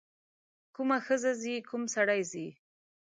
کومه 0.75 0.97
ښځه 1.05 1.31
ځي 1.41 1.55
کوم 1.69 1.83
سړی 1.95 2.21
ځي. 2.31 2.47